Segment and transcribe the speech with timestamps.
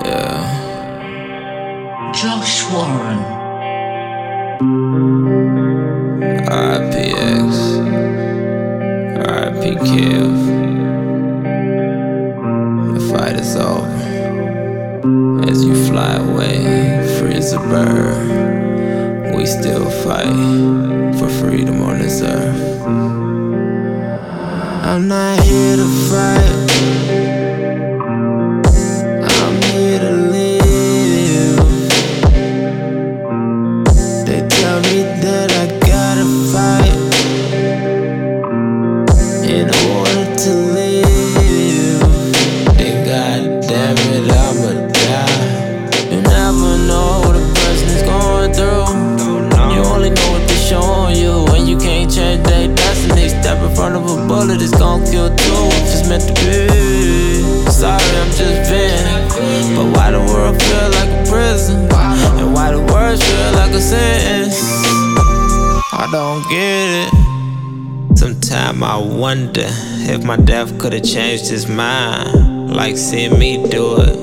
[0.00, 0.62] Yeah.
[2.14, 3.18] Josh Warren.
[6.48, 7.52] RIPX.
[9.18, 10.34] RIP Kev.
[12.94, 14.02] The fight is over.
[15.50, 16.58] As you fly away,
[17.18, 22.82] free as a bird, we still fight for freedom on this earth.
[24.84, 27.21] I'm not here to fight.
[55.12, 57.70] Kill if it's meant to be.
[57.70, 59.76] Sorry, I'm just venting.
[59.76, 61.88] But why the world feel like a prison?
[62.40, 64.58] And why the words feel like a sentence?
[65.92, 68.18] I don't get it.
[68.18, 72.74] Sometime I wonder if my death could've changed his mind.
[72.74, 74.16] Like seeing me do it.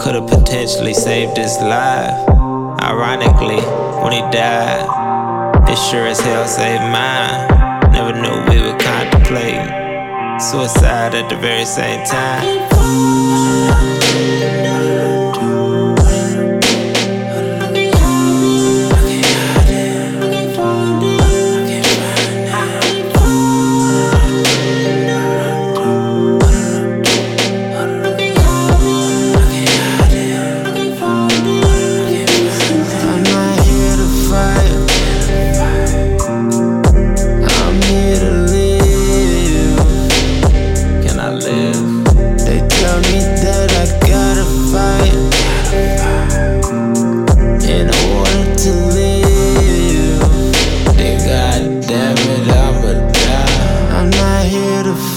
[0.00, 2.28] Could've potentially saved his life.
[2.80, 3.60] Ironically,
[4.02, 7.53] when he died, it sure as hell saved mine.
[10.54, 13.33] Suicide at the very same time.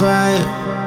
[0.08, 0.87] quiet